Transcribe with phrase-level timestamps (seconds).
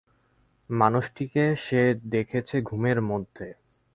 [0.69, 1.81] মানুষটিকে সে
[2.05, 3.47] দেখছে ঘুমের মধ্যে?